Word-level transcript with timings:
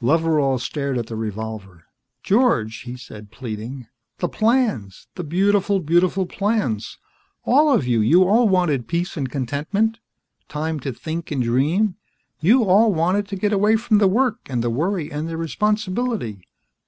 Loveral 0.00 0.60
stared 0.60 0.98
at 0.98 1.06
the 1.08 1.16
revolver. 1.16 1.82
"George," 2.22 2.82
he 2.82 2.96
said, 2.96 3.32
pleading. 3.32 3.88
"The 4.18 4.28
plans. 4.28 5.08
The 5.16 5.24
beautiful, 5.24 5.80
beautiful 5.80 6.26
plans. 6.26 6.96
All 7.42 7.72
of 7.74 7.88
you, 7.88 8.00
you 8.00 8.22
all 8.22 8.48
wanted 8.48 8.86
peace 8.86 9.16
and 9.16 9.28
contentment. 9.28 9.98
Time 10.48 10.78
to 10.78 10.92
think 10.92 11.32
and 11.32 11.42
dream. 11.42 11.96
You 12.38 12.62
all 12.66 12.94
wanted 12.94 13.26
to 13.30 13.34
get 13.36 13.52
away 13.52 13.74
from 13.74 13.98
the 13.98 14.06
work 14.06 14.38
and 14.46 14.62
the 14.62 14.70
worry 14.70 15.10
and 15.10 15.28
the 15.28 15.36
responsibility. 15.36 16.46